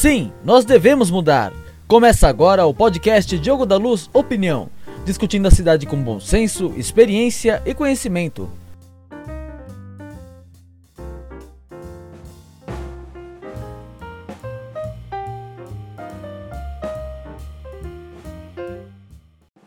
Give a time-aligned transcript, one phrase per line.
[0.00, 1.52] Sim, nós devemos mudar.
[1.88, 4.70] Começa agora o podcast Diogo da Luz Opinião,
[5.04, 8.48] discutindo a cidade com bom senso, experiência e conhecimento.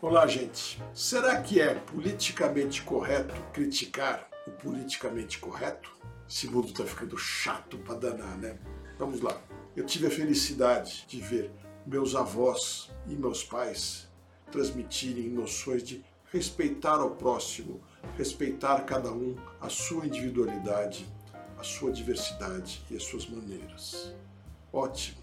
[0.00, 0.82] Olá, gente.
[0.94, 5.90] Será que é politicamente correto criticar o politicamente correto?
[6.26, 8.56] Esse mundo tá ficando chato pra danar, né?
[8.98, 9.36] Vamos lá.
[9.74, 11.50] Eu tive a felicidade de ver
[11.86, 14.06] meus avós e meus pais
[14.50, 17.80] transmitirem noções de respeitar ao próximo,
[18.18, 21.06] respeitar cada um, a sua individualidade,
[21.58, 24.14] a sua diversidade e as suas maneiras.
[24.70, 25.16] Ótimo.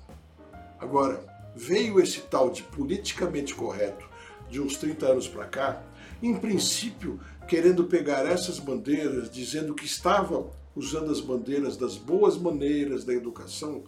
[0.80, 1.24] Agora,
[1.56, 4.10] veio esse tal de politicamente correto
[4.50, 5.84] de uns 30 anos para cá,
[6.24, 13.04] em princípio querendo pegar essas bandeiras, dizendo que estava usando as bandeiras das boas maneiras
[13.04, 13.84] da educação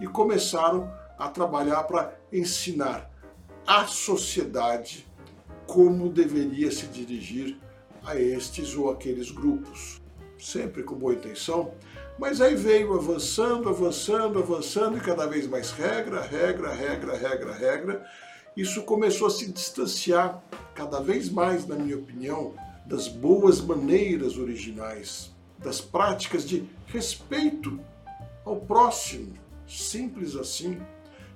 [0.00, 3.10] e começaram a trabalhar para ensinar
[3.66, 5.06] à sociedade
[5.66, 7.58] como deveria se dirigir
[8.04, 10.00] a estes ou aqueles grupos.
[10.38, 11.72] Sempre com boa intenção,
[12.18, 18.06] mas aí veio avançando, avançando, avançando e cada vez mais regra, regra, regra, regra, regra,
[18.56, 20.42] isso começou a se distanciar
[20.74, 22.54] cada vez mais, na minha opinião,
[22.86, 27.78] das boas maneiras originais, das práticas de respeito
[28.44, 29.34] ao próximo,
[29.66, 30.80] simples assim,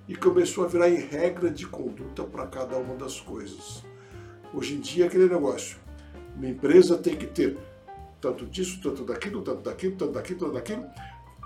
[0.09, 3.84] e começou a virar em regra de conduta para cada uma das coisas.
[4.53, 5.78] Hoje em dia, aquele negócio:
[6.34, 7.56] uma empresa tem que ter
[8.20, 10.86] tanto disso, tanto daquilo, tanto daquilo, tanto daquilo, tanto daquilo.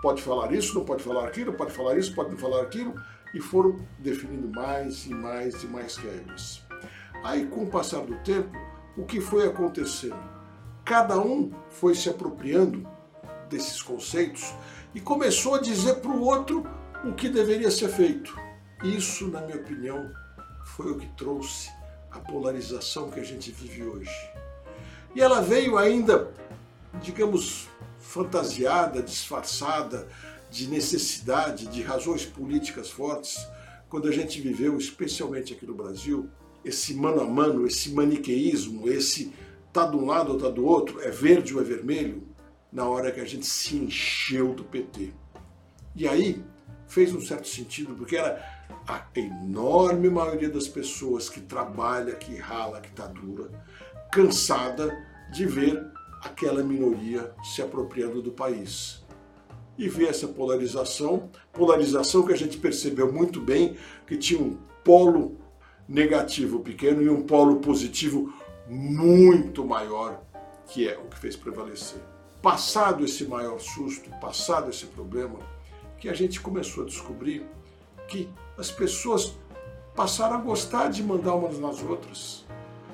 [0.00, 2.94] Pode falar isso, não pode falar aquilo, pode falar isso, pode não falar aquilo
[3.32, 6.62] e foram definindo mais e mais e mais regras.
[7.22, 8.56] Aí, com o passar do tempo,
[8.96, 10.22] o que foi acontecendo?
[10.84, 12.86] Cada um foi se apropriando
[13.48, 14.54] desses conceitos
[14.94, 16.64] e começou a dizer para o outro
[17.04, 18.34] o que deveria ser feito.
[18.82, 20.10] Isso, na minha opinião,
[20.64, 21.70] foi o que trouxe
[22.10, 24.30] a polarização que a gente vive hoje.
[25.14, 26.32] E ela veio ainda,
[27.02, 27.68] digamos,
[27.98, 30.06] fantasiada, disfarçada,
[30.50, 33.36] de necessidade, de razões políticas fortes,
[33.88, 36.28] quando a gente viveu, especialmente aqui no Brasil,
[36.64, 39.32] esse mano a mano, esse maniqueísmo, esse
[39.72, 42.22] tá de um lado ou tá do outro, é verde ou é vermelho,
[42.74, 45.12] na hora que a gente se encheu do PT.
[45.94, 46.44] E aí
[46.88, 48.44] fez um certo sentido, porque era
[48.86, 53.48] a enorme maioria das pessoas que trabalha, que rala, que tá dura,
[54.10, 54.92] cansada
[55.32, 55.86] de ver
[56.20, 59.04] aquela minoria se apropriando do país
[59.78, 65.38] e ver essa polarização, polarização que a gente percebeu muito bem que tinha um polo
[65.88, 68.32] negativo pequeno e um polo positivo
[68.68, 70.22] muito maior,
[70.66, 72.13] que é o que fez prevalecer.
[72.44, 75.38] Passado esse maior susto, passado esse problema,
[75.98, 77.46] que a gente começou a descobrir
[78.06, 78.28] que
[78.58, 79.34] as pessoas
[79.96, 82.44] passaram a gostar de mandar umas nas outras.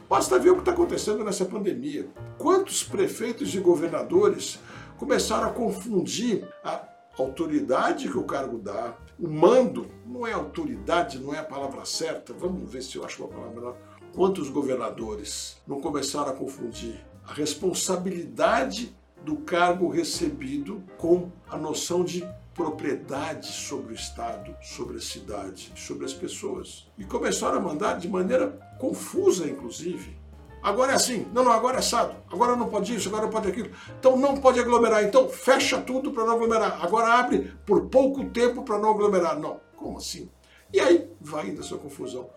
[0.08, 2.08] Basta ver o que está acontecendo nessa pandemia.
[2.38, 4.60] Quantos prefeitos e governadores
[4.96, 6.84] começaram a confundir a
[7.18, 12.32] autoridade que o cargo dá, o mando, não é autoridade, não é a palavra certa,
[12.32, 13.76] vamos ver se eu acho uma palavra.
[14.14, 18.94] Quantos governadores não começaram a confundir a responsabilidade
[19.24, 26.04] do cargo recebido com a noção de propriedade sobre o Estado, sobre a cidade, sobre
[26.04, 26.90] as pessoas.
[26.98, 28.48] E começaram a mandar de maneira
[28.78, 30.20] confusa, inclusive,
[30.62, 33.48] Agora é assim, não, não, agora é assado, agora não pode isso, agora não pode
[33.48, 33.70] aquilo.
[33.98, 36.84] Então não pode aglomerar, então fecha tudo para não aglomerar.
[36.84, 39.38] Agora abre por pouco tempo para não aglomerar.
[39.38, 40.28] Não, como assim?
[40.72, 42.28] E aí vai indo essa confusão.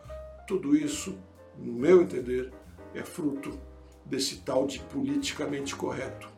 [0.47, 1.17] Tudo isso,
[1.57, 2.51] no meu entender,
[2.95, 3.59] é fruto
[4.05, 6.29] desse tal de politicamente correto,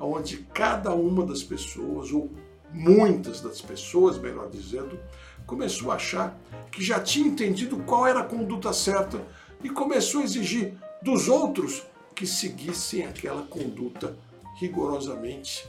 [0.00, 2.30] onde cada uma das pessoas, ou
[2.72, 4.98] muitas das pessoas, melhor dizendo,
[5.46, 6.38] começou a achar
[6.70, 9.20] que já tinha entendido qual era a conduta certa
[9.62, 11.82] e começou a exigir dos outros
[12.14, 14.16] que seguissem aquela conduta
[14.58, 15.68] rigorosamente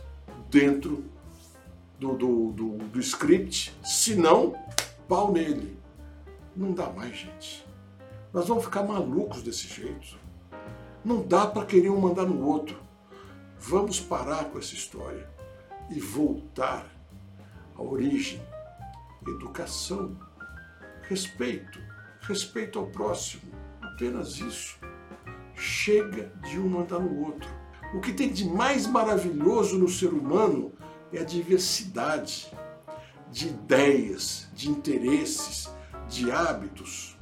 [0.49, 1.03] dentro
[1.97, 4.55] do, do, do, do script, senão,
[5.07, 5.77] pau nele.
[6.55, 7.65] Não dá mais, gente.
[8.33, 10.17] Nós vamos ficar malucos desse jeito.
[11.03, 12.79] Não dá para querer um mandar no outro.
[13.63, 15.29] Vamos parar com essa história
[15.91, 16.83] e voltar
[17.75, 18.41] à origem.
[19.27, 20.17] Educação,
[21.03, 21.79] respeito,
[22.21, 23.43] respeito ao próximo.
[23.79, 24.79] Apenas isso
[25.55, 27.47] chega de um mandar no outro.
[27.93, 30.73] O que tem de mais maravilhoso no ser humano
[31.13, 32.51] é a diversidade
[33.31, 35.69] de ideias, de interesses,
[36.09, 37.15] de hábitos.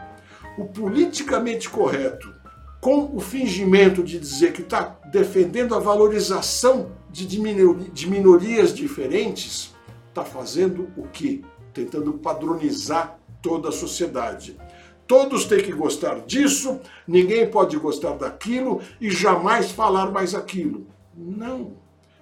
[0.58, 2.34] O politicamente correto,
[2.80, 9.74] com o fingimento de dizer que está defendendo a valorização de minorias diferentes,
[10.10, 11.42] está fazendo o quê?
[11.74, 14.60] tentando padronizar toda a sociedade.
[15.08, 20.86] Todos têm que gostar disso, ninguém pode gostar daquilo e jamais falar mais aquilo.
[21.16, 21.78] Não.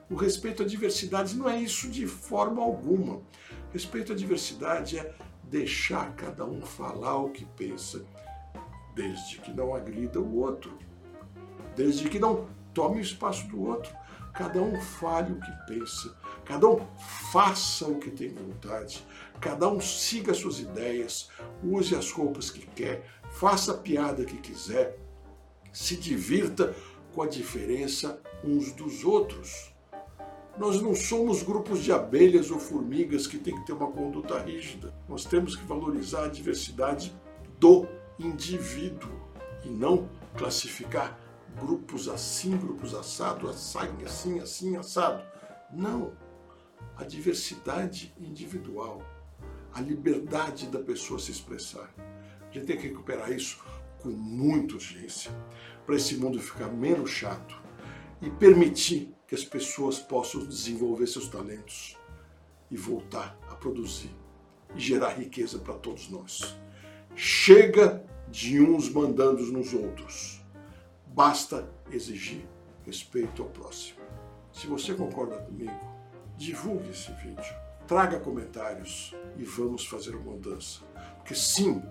[0.09, 3.19] O respeito à diversidade não é isso de forma alguma.
[3.73, 5.13] Respeito à diversidade é
[5.43, 8.05] deixar cada um falar o que pensa,
[8.97, 10.75] desde que não agrida o outro,
[11.75, 13.95] desde que não tome o espaço do outro.
[14.33, 16.79] Cada um fale o que pensa, cada um
[17.31, 19.05] faça o que tem vontade,
[19.39, 21.29] cada um siga suas ideias,
[21.63, 24.97] use as roupas que quer, faça a piada que quiser,
[25.71, 26.75] se divirta
[27.13, 29.73] com a diferença uns dos outros.
[30.57, 34.93] Nós não somos grupos de abelhas ou formigas que têm que ter uma conduta rígida.
[35.07, 37.15] Nós temos que valorizar a diversidade
[37.59, 37.87] do
[38.19, 39.11] indivíduo
[39.63, 41.19] e não classificar
[41.59, 45.23] grupos assim, grupos assado, assim, assim, assim, assado.
[45.71, 46.13] Não.
[46.95, 49.01] A diversidade individual,
[49.73, 51.93] a liberdade da pessoa se expressar.
[52.49, 53.63] A gente tem que recuperar isso
[53.99, 55.31] com muita urgência
[55.85, 57.61] para esse mundo ficar menos chato
[58.21, 61.97] e permitir que as pessoas possam desenvolver seus talentos
[62.71, 64.11] e voltar a produzir
[64.75, 66.57] e gerar riqueza para todos nós.
[67.19, 70.39] Chega de uns mandando nos outros.
[71.07, 72.45] Basta exigir
[72.85, 73.97] respeito ao próximo.
[74.53, 75.73] Se você concorda comigo,
[76.37, 77.55] divulgue esse vídeo,
[77.87, 80.81] traga comentários e vamos fazer uma mudança.
[81.15, 81.81] Porque sim,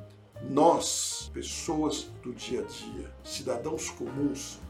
[0.49, 4.61] nós, pessoas do dia a dia, cidadãos comuns,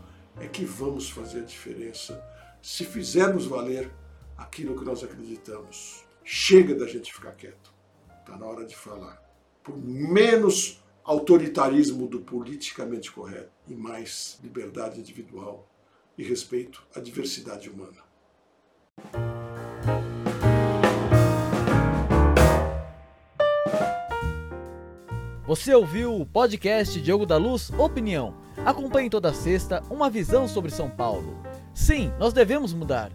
[0.40, 2.18] é que vamos fazer a diferença
[2.62, 3.92] se fizermos valer
[4.38, 6.06] aquilo que nós acreditamos.
[6.24, 7.74] Chega da gente ficar quieto.
[8.20, 9.25] Está na hora de falar.
[9.66, 15.68] Por menos autoritarismo do politicamente correto e mais liberdade individual
[16.16, 18.06] e respeito à diversidade humana.
[25.44, 28.36] Você ouviu o podcast Diogo da Luz Opinião.
[28.64, 31.42] Acompanhe toda sexta uma visão sobre São Paulo.
[31.74, 33.10] Sim, nós devemos mudar.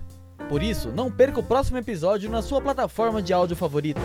[0.49, 4.01] Por isso, não perca o próximo episódio na sua plataforma de áudio favorita.